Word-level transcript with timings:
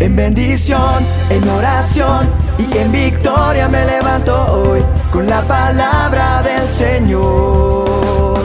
En 0.00 0.14
bendición, 0.14 1.04
en 1.28 1.48
oración 1.48 2.28
y 2.56 2.76
en 2.76 2.92
victoria 2.92 3.68
me 3.68 3.84
levanto 3.84 4.32
hoy 4.52 4.80
con 5.12 5.26
la 5.26 5.42
palabra 5.42 6.40
del 6.42 6.68
Señor. 6.68 8.38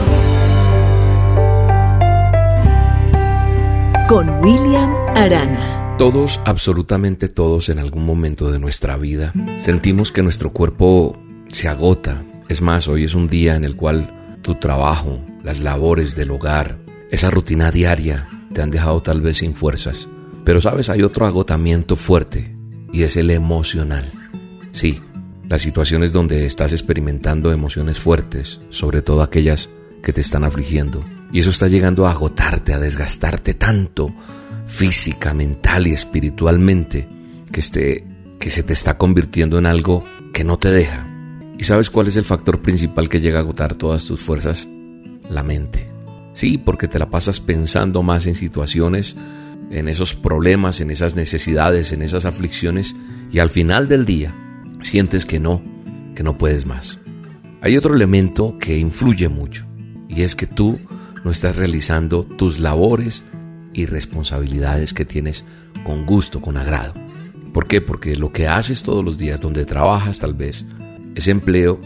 Con 4.08 4.30
William 4.40 4.92
Arana. 5.14 5.94
Todos, 5.96 6.40
absolutamente 6.44 7.28
todos 7.28 7.68
en 7.68 7.78
algún 7.78 8.04
momento 8.04 8.50
de 8.50 8.58
nuestra 8.58 8.96
vida 8.96 9.32
sentimos 9.58 10.10
que 10.10 10.24
nuestro 10.24 10.52
cuerpo 10.52 11.16
se 11.52 11.68
agota. 11.68 12.24
Es 12.48 12.62
más, 12.62 12.88
hoy 12.88 13.04
es 13.04 13.14
un 13.14 13.28
día 13.28 13.54
en 13.54 13.64
el 13.64 13.76
cual 13.76 14.38
tu 14.42 14.56
trabajo, 14.56 15.20
las 15.44 15.60
labores 15.60 16.16
del 16.16 16.32
hogar, 16.32 16.78
esa 17.12 17.30
rutina 17.30 17.70
diaria 17.70 18.28
te 18.52 18.60
han 18.60 18.72
dejado 18.72 19.02
tal 19.02 19.20
vez 19.20 19.38
sin 19.38 19.54
fuerzas. 19.54 20.08
Pero 20.44 20.60
sabes, 20.60 20.90
hay 20.90 21.02
otro 21.02 21.26
agotamiento 21.26 21.96
fuerte 21.96 22.54
y 22.92 23.02
es 23.02 23.16
el 23.16 23.30
emocional. 23.30 24.04
Sí, 24.72 25.00
las 25.48 25.62
situaciones 25.62 26.12
donde 26.12 26.46
estás 26.46 26.72
experimentando 26.72 27.52
emociones 27.52 27.98
fuertes, 27.98 28.60
sobre 28.70 29.02
todo 29.02 29.22
aquellas 29.22 29.70
que 30.02 30.12
te 30.12 30.20
están 30.20 30.44
afligiendo. 30.44 31.04
Y 31.32 31.40
eso 31.40 31.50
está 31.50 31.66
llegando 31.66 32.06
a 32.06 32.12
agotarte, 32.12 32.74
a 32.74 32.78
desgastarte 32.78 33.54
tanto, 33.54 34.14
física, 34.66 35.34
mental 35.34 35.86
y 35.86 35.92
espiritualmente, 35.92 37.08
que, 37.50 37.60
este, 37.60 38.04
que 38.38 38.50
se 38.50 38.62
te 38.62 38.72
está 38.72 38.98
convirtiendo 38.98 39.58
en 39.58 39.66
algo 39.66 40.04
que 40.32 40.44
no 40.44 40.58
te 40.58 40.70
deja. 40.70 41.08
¿Y 41.58 41.64
sabes 41.64 41.90
cuál 41.90 42.08
es 42.08 42.16
el 42.16 42.24
factor 42.24 42.60
principal 42.60 43.08
que 43.08 43.20
llega 43.20 43.38
a 43.38 43.42
agotar 43.42 43.74
todas 43.74 44.06
tus 44.06 44.20
fuerzas? 44.20 44.68
La 45.28 45.42
mente. 45.42 45.90
Sí, 46.32 46.58
porque 46.58 46.88
te 46.88 46.98
la 46.98 47.10
pasas 47.10 47.40
pensando 47.40 48.02
más 48.02 48.26
en 48.26 48.34
situaciones 48.34 49.16
en 49.70 49.88
esos 49.88 50.14
problemas, 50.14 50.80
en 50.80 50.90
esas 50.90 51.16
necesidades, 51.16 51.92
en 51.92 52.02
esas 52.02 52.24
aflicciones 52.24 52.94
y 53.32 53.38
al 53.38 53.50
final 53.50 53.88
del 53.88 54.04
día 54.04 54.34
sientes 54.82 55.26
que 55.26 55.40
no, 55.40 55.62
que 56.14 56.22
no 56.22 56.38
puedes 56.38 56.66
más. 56.66 56.98
Hay 57.60 57.76
otro 57.76 57.94
elemento 57.94 58.56
que 58.58 58.78
influye 58.78 59.28
mucho 59.28 59.66
y 60.08 60.22
es 60.22 60.34
que 60.36 60.46
tú 60.46 60.78
no 61.24 61.30
estás 61.30 61.56
realizando 61.56 62.24
tus 62.24 62.60
labores 62.60 63.24
y 63.72 63.86
responsabilidades 63.86 64.92
que 64.92 65.04
tienes 65.04 65.44
con 65.82 66.06
gusto, 66.06 66.40
con 66.40 66.56
agrado. 66.56 66.94
¿Por 67.52 67.66
qué? 67.66 67.80
Porque 67.80 68.16
lo 68.16 68.32
que 68.32 68.48
haces 68.48 68.82
todos 68.82 69.04
los 69.04 69.16
días, 69.16 69.40
donde 69.40 69.64
trabajas 69.64 70.18
tal 70.18 70.34
vez, 70.34 70.66
ese 71.14 71.30
empleo 71.30 71.80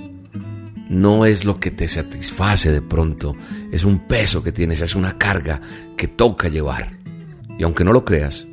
no 0.89 1.27
es 1.27 1.45
lo 1.45 1.61
que 1.61 1.71
te 1.71 1.87
satisface 1.87 2.73
de 2.73 2.83
pronto, 2.83 3.37
es 3.71 3.85
un 3.85 4.07
peso 4.07 4.43
que 4.43 4.53
tienes, 4.53 4.81
es 4.81 4.95
una 4.95 5.19
carga 5.19 5.61
que 5.97 6.09
toca 6.09 6.49
llevar. 6.49 6.98
Y 7.59 7.65
aunque 7.65 7.85
no 7.85 7.93
lo 7.93 8.05
creas, 8.05 8.47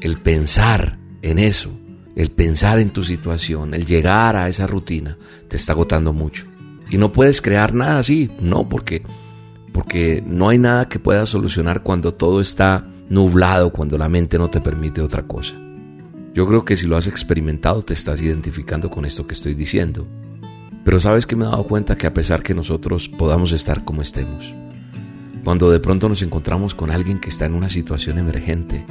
el 0.00 0.18
pensar 0.18 0.98
en 1.22 1.38
eso, 1.38 1.70
el 2.16 2.30
pensar 2.30 2.80
en 2.80 2.90
tu 2.90 3.04
situación, 3.04 3.72
el 3.72 3.86
llegar 3.86 4.36
a 4.36 4.48
esa 4.48 4.66
rutina, 4.66 5.16
te 5.48 5.56
está 5.56 5.72
agotando 5.72 6.12
mucho. 6.12 6.46
Y 6.90 6.98
no 6.98 7.12
puedes 7.12 7.40
crear 7.40 7.72
nada 7.72 8.00
así, 8.00 8.30
no, 8.40 8.68
porque, 8.68 9.02
porque 9.72 10.22
no 10.26 10.48
hay 10.48 10.58
nada 10.58 10.88
que 10.88 10.98
pueda 10.98 11.24
solucionar 11.26 11.82
cuando 11.82 12.14
todo 12.14 12.40
está 12.40 12.86
nublado, 13.08 13.72
cuando 13.72 13.96
la 13.96 14.08
mente 14.08 14.38
no 14.38 14.48
te 14.48 14.60
permite 14.60 15.00
otra 15.00 15.22
cosa. 15.22 15.54
Yo 16.34 16.46
creo 16.46 16.64
que 16.64 16.76
si 16.76 16.86
lo 16.86 16.96
has 16.96 17.06
experimentado 17.06 17.82
te 17.82 17.94
estás 17.94 18.20
identificando 18.20 18.90
con 18.90 19.04
esto 19.04 19.26
que 19.26 19.34
estoy 19.34 19.54
diciendo. 19.54 20.06
Pero 20.84 21.00
sabes 21.00 21.26
que 21.26 21.36
me 21.36 21.44
he 21.44 21.48
dado 21.48 21.64
cuenta 21.64 21.96
que 21.96 22.06
a 22.06 22.14
pesar 22.14 22.42
que 22.42 22.54
nosotros 22.54 23.08
podamos 23.08 23.52
estar 23.52 23.84
como 23.84 24.02
estemos, 24.02 24.54
cuando 25.44 25.70
de 25.70 25.80
pronto 25.80 26.08
nos 26.08 26.22
encontramos 26.22 26.74
con 26.74 26.90
alguien 26.90 27.20
que 27.20 27.28
está 27.28 27.46
en 27.46 27.54
una 27.54 27.68
situación 27.68 28.18
emergente, 28.18 28.84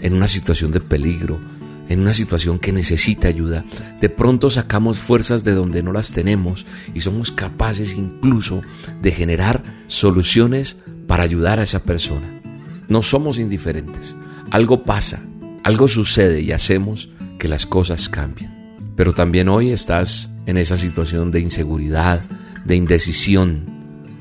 en 0.00 0.14
una 0.14 0.28
situación 0.28 0.72
de 0.72 0.80
peligro, 0.80 1.40
en 1.88 2.00
una 2.00 2.12
situación 2.12 2.58
que 2.58 2.72
necesita 2.72 3.28
ayuda, 3.28 3.64
de 4.00 4.08
pronto 4.08 4.50
sacamos 4.50 4.98
fuerzas 4.98 5.44
de 5.44 5.52
donde 5.52 5.82
no 5.82 5.92
las 5.92 6.12
tenemos 6.12 6.66
y 6.94 7.00
somos 7.00 7.30
capaces 7.30 7.96
incluso 7.96 8.62
de 9.00 9.12
generar 9.12 9.62
soluciones 9.86 10.78
para 11.06 11.22
ayudar 11.22 11.58
a 11.58 11.64
esa 11.64 11.82
persona. 11.82 12.40
No 12.88 13.02
somos 13.02 13.38
indiferentes. 13.38 14.16
Algo 14.50 14.84
pasa, 14.84 15.22
algo 15.64 15.88
sucede 15.88 16.40
y 16.40 16.52
hacemos 16.52 17.10
que 17.38 17.48
las 17.48 17.66
cosas 17.66 18.08
cambien. 18.08 18.52
Pero 18.96 19.14
también 19.14 19.48
hoy 19.48 19.70
estás 19.70 20.30
en 20.46 20.56
esa 20.56 20.76
situación 20.76 21.30
de 21.30 21.40
inseguridad, 21.40 22.24
de 22.64 22.76
indecisión. 22.76 23.66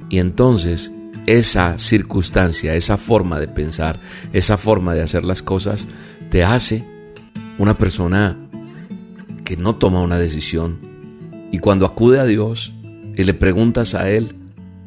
Y 0.09 0.19
entonces 0.19 0.91
esa 1.25 1.77
circunstancia, 1.77 2.75
esa 2.75 2.97
forma 2.97 3.39
de 3.39 3.47
pensar, 3.47 3.99
esa 4.33 4.57
forma 4.57 4.93
de 4.93 5.01
hacer 5.01 5.23
las 5.23 5.41
cosas, 5.41 5.87
te 6.29 6.43
hace 6.43 6.83
una 7.57 7.77
persona 7.77 8.37
que 9.43 9.57
no 9.57 9.75
toma 9.75 10.01
una 10.01 10.17
decisión. 10.17 10.79
Y 11.51 11.59
cuando 11.59 11.85
acude 11.85 12.19
a 12.19 12.25
Dios 12.25 12.73
y 13.15 13.23
le 13.23 13.33
preguntas 13.33 13.95
a 13.95 14.09
Él, 14.09 14.35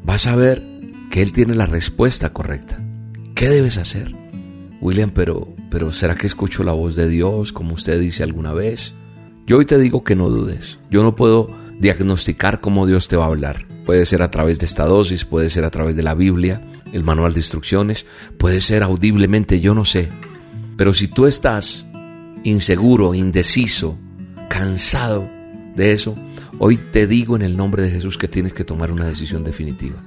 vas 0.03 0.27
a 0.27 0.35
ver 0.35 0.63
que 1.09 1.21
Él 1.21 1.31
tiene 1.31 1.55
la 1.55 1.65
respuesta 1.65 2.33
correcta. 2.33 2.81
¿Qué 3.35 3.49
debes 3.49 3.77
hacer? 3.77 4.15
William, 4.81 5.11
pero, 5.11 5.53
pero 5.69 5.91
¿será 5.91 6.15
que 6.15 6.27
escucho 6.27 6.63
la 6.63 6.73
voz 6.73 6.95
de 6.95 7.07
Dios 7.07 7.53
como 7.53 7.73
usted 7.75 7.99
dice 7.99 8.23
alguna 8.23 8.53
vez? 8.53 8.93
Yo 9.47 9.57
hoy 9.57 9.65
te 9.65 9.77
digo 9.77 10.03
que 10.03 10.15
no 10.15 10.29
dudes. 10.29 10.79
Yo 10.89 11.03
no 11.03 11.15
puedo 11.15 11.47
diagnosticar 11.79 12.59
cómo 12.59 12.87
Dios 12.87 13.07
te 13.07 13.15
va 13.15 13.25
a 13.25 13.27
hablar. 13.27 13.67
Puede 13.85 14.07
ser 14.07 14.23
a 14.23 14.31
través 14.31 14.57
de 14.57 14.65
esta 14.65 14.85
dosis, 14.85 15.25
puede 15.25 15.49
ser 15.51 15.63
a 15.63 15.69
través 15.69 15.95
de 15.95 16.01
la 16.01 16.15
Biblia, 16.15 16.59
el 16.91 17.03
manual 17.03 17.33
de 17.33 17.39
instrucciones, 17.39 18.07
puede 18.37 18.59
ser 18.59 18.81
audiblemente, 18.81 19.61
yo 19.61 19.75
no 19.75 19.85
sé. 19.85 20.09
Pero 20.75 20.93
si 20.93 21.07
tú 21.07 21.27
estás 21.27 21.85
inseguro, 22.43 23.13
indeciso, 23.13 23.97
cansado 24.49 25.29
de 25.75 25.91
eso, 25.91 26.17
hoy 26.57 26.77
te 26.77 27.05
digo 27.05 27.35
en 27.35 27.43
el 27.43 27.55
nombre 27.55 27.83
de 27.83 27.91
Jesús 27.91 28.17
que 28.17 28.27
tienes 28.27 28.53
que 28.53 28.63
tomar 28.63 28.91
una 28.91 29.05
decisión 29.05 29.43
definitiva. 29.43 30.01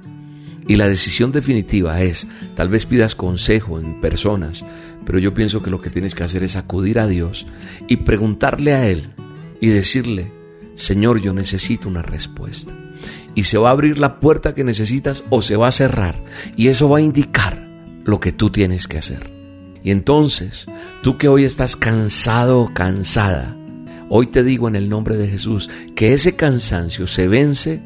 Y 0.67 0.75
la 0.75 0.87
decisión 0.87 1.31
definitiva 1.31 2.01
es, 2.01 2.27
tal 2.55 2.69
vez 2.69 2.85
pidas 2.85 3.15
consejo 3.15 3.79
en 3.79 4.01
personas, 4.01 4.65
pero 5.05 5.19
yo 5.19 5.33
pienso 5.33 5.63
que 5.63 5.71
lo 5.71 5.79
que 5.79 5.89
tienes 5.89 6.15
que 6.15 6.23
hacer 6.23 6.43
es 6.43 6.57
acudir 6.57 6.99
a 6.99 7.07
Dios 7.07 7.47
y 7.87 7.97
preguntarle 7.97 8.73
a 8.73 8.87
Él 8.87 9.09
y 9.61 9.67
decirle, 9.67 10.31
Señor, 10.75 11.21
yo 11.21 11.33
necesito 11.33 11.87
una 11.87 12.01
respuesta 12.01 12.73
y 13.35 13.43
se 13.43 13.57
va 13.57 13.69
a 13.69 13.71
abrir 13.71 13.99
la 13.99 14.19
puerta 14.19 14.53
que 14.53 14.63
necesitas 14.63 15.23
o 15.29 15.41
se 15.41 15.55
va 15.55 15.67
a 15.67 15.71
cerrar. 15.71 16.21
Y 16.55 16.67
eso 16.67 16.89
va 16.89 16.97
a 16.97 17.01
indicar 17.01 17.67
lo 18.03 18.19
que 18.19 18.31
tú 18.31 18.49
tienes 18.49 18.87
que 18.87 18.97
hacer. 18.97 19.31
Y 19.83 19.91
entonces, 19.91 20.67
tú 21.03 21.17
que 21.17 21.27
hoy 21.27 21.43
estás 21.43 21.75
cansado 21.75 22.61
o 22.61 22.73
cansada, 22.73 23.55
hoy 24.09 24.27
te 24.27 24.43
digo 24.43 24.67
en 24.67 24.75
el 24.75 24.89
nombre 24.89 25.15
de 25.15 25.27
Jesús 25.27 25.69
que 25.95 26.13
ese 26.13 26.35
cansancio 26.35 27.07
se 27.07 27.27
vence 27.27 27.81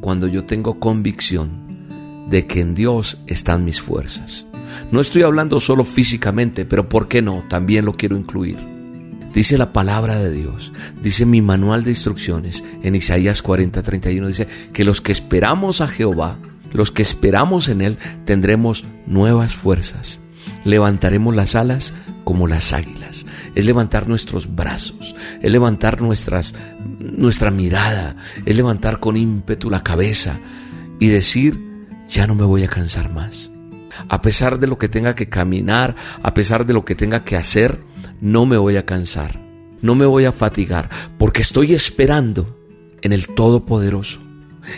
cuando 0.00 0.26
yo 0.26 0.44
tengo 0.44 0.78
convicción 0.80 2.26
de 2.30 2.46
que 2.46 2.60
en 2.60 2.74
Dios 2.74 3.18
están 3.26 3.64
mis 3.64 3.80
fuerzas. 3.80 4.46
No 4.90 5.00
estoy 5.00 5.22
hablando 5.22 5.60
solo 5.60 5.84
físicamente, 5.84 6.64
pero 6.64 6.88
¿por 6.88 7.08
qué 7.08 7.22
no? 7.22 7.44
También 7.48 7.84
lo 7.84 7.94
quiero 7.94 8.16
incluir 8.16 8.77
Dice 9.38 9.56
la 9.56 9.72
palabra 9.72 10.18
de 10.18 10.32
Dios, 10.32 10.72
dice 11.00 11.24
mi 11.24 11.40
manual 11.42 11.84
de 11.84 11.90
instrucciones 11.90 12.64
en 12.82 12.96
Isaías 12.96 13.40
40, 13.40 13.84
31, 13.84 14.26
dice 14.26 14.48
que 14.72 14.82
los 14.82 15.00
que 15.00 15.12
esperamos 15.12 15.80
a 15.80 15.86
Jehová, 15.86 16.40
los 16.72 16.90
que 16.90 17.02
esperamos 17.02 17.68
en 17.68 17.80
Él, 17.80 17.98
tendremos 18.24 18.84
nuevas 19.06 19.54
fuerzas. 19.54 20.18
Levantaremos 20.64 21.36
las 21.36 21.54
alas 21.54 21.94
como 22.24 22.48
las 22.48 22.72
águilas. 22.72 23.26
Es 23.54 23.64
levantar 23.64 24.08
nuestros 24.08 24.56
brazos, 24.56 25.14
es 25.40 25.52
levantar 25.52 26.02
nuestra 26.02 27.52
mirada, 27.52 28.16
es 28.44 28.56
levantar 28.56 28.98
con 28.98 29.16
ímpetu 29.16 29.70
la 29.70 29.84
cabeza 29.84 30.40
y 30.98 31.06
decir, 31.06 31.60
ya 32.08 32.26
no 32.26 32.34
me 32.34 32.44
voy 32.44 32.64
a 32.64 32.68
cansar 32.68 33.12
más. 33.12 33.52
A 34.08 34.22
pesar 34.22 34.58
de 34.58 34.66
lo 34.66 34.78
que 34.78 34.88
tenga 34.88 35.14
que 35.14 35.28
caminar, 35.28 35.96
a 36.22 36.34
pesar 36.34 36.66
de 36.66 36.74
lo 36.74 36.84
que 36.84 36.94
tenga 36.94 37.24
que 37.24 37.36
hacer, 37.36 37.80
no 38.20 38.46
me 38.46 38.56
voy 38.56 38.76
a 38.76 38.86
cansar, 38.86 39.40
no 39.82 39.94
me 39.94 40.06
voy 40.06 40.24
a 40.24 40.32
fatigar, 40.32 40.90
porque 41.18 41.42
estoy 41.42 41.74
esperando 41.74 42.56
en 43.02 43.12
el 43.12 43.28
Todopoderoso, 43.28 44.20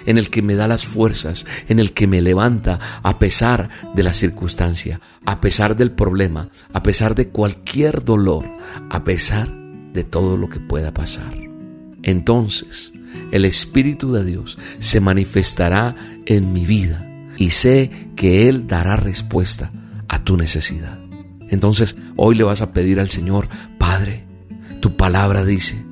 en 0.06 0.18
el 0.18 0.30
que 0.30 0.42
me 0.42 0.54
da 0.54 0.68
las 0.68 0.84
fuerzas, 0.84 1.46
en 1.68 1.78
el 1.78 1.92
que 1.92 2.06
me 2.06 2.22
levanta 2.22 2.78
a 3.02 3.18
pesar 3.18 3.70
de 3.94 4.02
la 4.02 4.12
circunstancia, 4.12 5.00
a 5.24 5.40
pesar 5.40 5.76
del 5.76 5.90
problema, 5.90 6.48
a 6.72 6.82
pesar 6.82 7.14
de 7.14 7.28
cualquier 7.28 8.04
dolor, 8.04 8.44
a 8.90 9.04
pesar 9.04 9.48
de 9.92 10.04
todo 10.04 10.36
lo 10.36 10.48
que 10.48 10.60
pueda 10.60 10.92
pasar. 10.92 11.34
Entonces, 12.02 12.92
el 13.32 13.44
Espíritu 13.44 14.12
de 14.12 14.24
Dios 14.24 14.58
se 14.78 15.00
manifestará 15.00 15.96
en 16.26 16.52
mi 16.52 16.64
vida 16.64 17.09
y 17.40 17.50
sé 17.50 17.90
que 18.16 18.48
Él 18.48 18.66
dará 18.66 18.96
respuesta 18.96 19.72
a 20.08 20.22
tu 20.22 20.36
necesidad. 20.36 21.00
Entonces 21.48 21.96
hoy 22.16 22.34
le 22.34 22.44
vas 22.44 22.60
a 22.60 22.74
pedir 22.74 23.00
al 23.00 23.08
Señor, 23.08 23.48
Padre, 23.78 24.26
tu 24.80 24.94
palabra 24.94 25.42
dice 25.46 25.82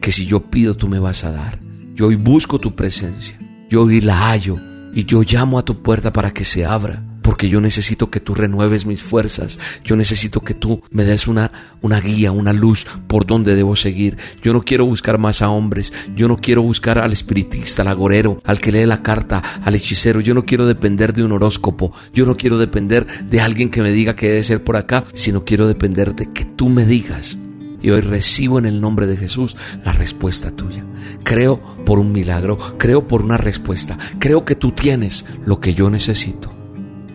que 0.00 0.10
si 0.10 0.26
yo 0.26 0.50
pido 0.50 0.76
tú 0.76 0.88
me 0.88 0.98
vas 0.98 1.22
a 1.22 1.30
dar. 1.30 1.60
Yo 1.94 2.08
hoy 2.08 2.16
busco 2.16 2.58
tu 2.58 2.74
presencia, 2.74 3.38
yo 3.70 3.82
hoy 3.82 4.00
la 4.00 4.28
hallo 4.28 4.58
y 4.92 5.04
yo 5.04 5.22
llamo 5.22 5.60
a 5.60 5.64
tu 5.64 5.82
puerta 5.82 6.12
para 6.12 6.32
que 6.32 6.44
se 6.44 6.66
abra, 6.66 7.04
porque 7.38 7.50
yo 7.50 7.60
necesito 7.60 8.10
que 8.10 8.18
tú 8.18 8.34
renueves 8.34 8.84
mis 8.84 9.00
fuerzas. 9.00 9.60
Yo 9.84 9.94
necesito 9.94 10.40
que 10.40 10.54
tú 10.54 10.82
me 10.90 11.04
des 11.04 11.28
una, 11.28 11.52
una 11.82 12.00
guía, 12.00 12.32
una 12.32 12.52
luz 12.52 12.84
por 13.06 13.26
donde 13.26 13.54
debo 13.54 13.76
seguir. 13.76 14.18
Yo 14.42 14.52
no 14.52 14.62
quiero 14.62 14.86
buscar 14.86 15.18
más 15.18 15.40
a 15.40 15.48
hombres. 15.48 15.92
Yo 16.16 16.26
no 16.26 16.38
quiero 16.38 16.62
buscar 16.62 16.98
al 16.98 17.12
espiritista, 17.12 17.82
al 17.82 17.88
agorero, 17.88 18.42
al 18.44 18.58
que 18.58 18.72
lee 18.72 18.86
la 18.86 19.04
carta, 19.04 19.40
al 19.62 19.76
hechicero. 19.76 20.20
Yo 20.20 20.34
no 20.34 20.44
quiero 20.44 20.66
depender 20.66 21.12
de 21.12 21.22
un 21.22 21.30
horóscopo. 21.30 21.92
Yo 22.12 22.26
no 22.26 22.36
quiero 22.36 22.58
depender 22.58 23.06
de 23.06 23.40
alguien 23.40 23.70
que 23.70 23.82
me 23.82 23.92
diga 23.92 24.16
que 24.16 24.30
debe 24.30 24.42
ser 24.42 24.64
por 24.64 24.74
acá, 24.74 25.04
sino 25.12 25.44
quiero 25.44 25.68
depender 25.68 26.16
de 26.16 26.32
que 26.32 26.44
tú 26.44 26.68
me 26.68 26.86
digas 26.86 27.38
y 27.80 27.90
hoy 27.90 28.00
recibo 28.00 28.58
en 28.58 28.66
el 28.66 28.80
nombre 28.80 29.06
de 29.06 29.16
Jesús 29.16 29.56
la 29.84 29.92
respuesta 29.92 30.50
tuya. 30.50 30.84
Creo 31.22 31.60
por 31.86 32.00
un 32.00 32.10
milagro, 32.10 32.58
creo 32.78 33.06
por 33.06 33.22
una 33.22 33.36
respuesta, 33.36 33.96
creo 34.18 34.44
que 34.44 34.56
tú 34.56 34.72
tienes 34.72 35.24
lo 35.46 35.60
que 35.60 35.72
yo 35.72 35.88
necesito. 35.88 36.57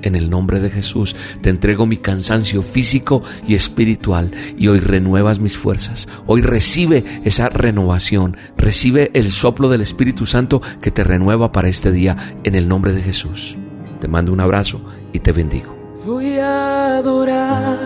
En 0.04 0.16
el 0.16 0.30
nombre 0.30 0.60
de 0.60 0.70
Jesús 0.70 1.16
te 1.42 1.50
entrego 1.50 1.86
mi 1.86 1.96
cansancio 1.98 2.62
físico 2.62 3.24
y 3.48 3.56
espiritual 3.56 4.32
y 4.58 4.68
hoy 4.68 4.80
renuevas 4.80 5.40
mis 5.40 5.58
fuerzas. 5.58 6.10
Hoy 6.28 6.42
recibe 6.42 7.06
esa 7.24 7.48
renovación, 7.48 8.36
recibe 8.58 9.12
el 9.14 9.32
soplo 9.32 9.70
del 9.70 9.82
Espíritu 9.82 10.26
Santo 10.26 10.62
que 10.82 10.92
te 10.92 11.06
renueva 11.06 11.54
para 11.54 11.70
este 11.70 11.92
día 11.92 12.18
en 12.44 12.56
el 12.56 12.68
nombre 12.68 12.92
de 12.92 13.02
Jesús. 13.02 13.58
Te 14.02 14.10
mando 14.10 14.34
un 14.34 14.42
abrazo 14.42 14.82
y 15.14 15.20
te 15.20 15.32
bendigo. 15.32 15.74
Voy 16.06 16.38
a 16.38 16.98
adorar, 16.98 17.80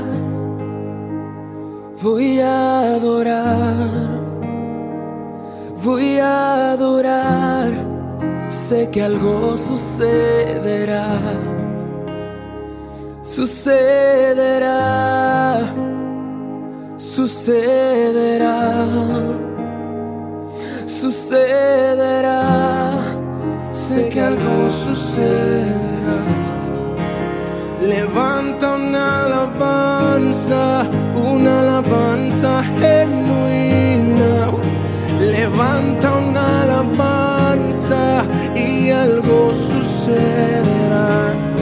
voy 2.01 2.39
a 2.39 2.79
adorar, 2.95 4.09
voy 5.83 6.17
a 6.17 6.71
adorar, 6.71 7.73
sé 8.49 8.89
que 8.89 9.03
algo 9.03 9.55
sucederá 9.55 11.05
sucederá, 13.27 14.77
sucederá, 16.95 18.55
sucederá. 20.85 22.41
Sé 23.73 24.09
que 24.09 24.21
algo 24.21 24.71
sucederá. 24.71 26.19
Levanta 27.81 28.75
una 28.75 29.25
alabanza, 29.25 30.89
una 31.13 31.59
alabanza 31.59 32.63
genuina. 32.79 34.47
Levanta 35.19 36.15
una 36.15 36.61
alabanza 36.63 38.23
y 38.55 38.89
algo 38.89 39.51
sucederá 39.51 41.56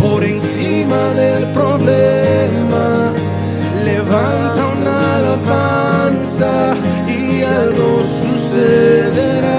por 0.00 0.24
encima 0.24 1.10
del 1.14 1.50
problema. 1.52 3.12
Levanta 3.84 4.66
una 4.78 5.16
alabanza 5.16 6.76
y 7.08 7.42
algo 7.42 8.04
sucederá, 8.04 9.58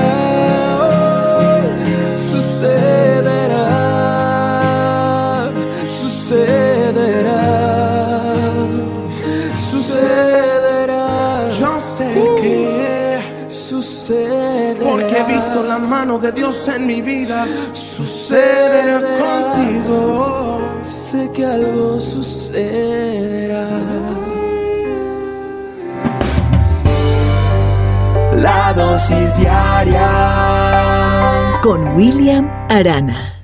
sucederá, 2.15 3.67
sucederá. 5.87 7.94
Visto 15.27 15.63
la 15.63 15.77
mano 15.77 16.17
de 16.19 16.31
Dios 16.31 16.67
en 16.67 16.85
mi 16.87 17.01
vida. 17.01 17.45
Sucederá 17.73 19.01
contigo. 19.53 20.61
Sé 20.85 21.31
que 21.31 21.45
algo 21.45 21.99
sucederá. 21.99 23.67
La 28.35 28.73
dosis 28.73 29.35
diaria 29.37 30.09
con 31.63 31.95
William 31.95 32.49
Arana. 32.69 33.34